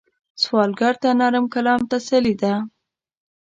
سوالګر 0.41 0.93
ته 1.01 1.09
نرم 1.19 1.45
کلام 1.53 1.79
تسلي 1.91 2.33
ده 2.41 2.53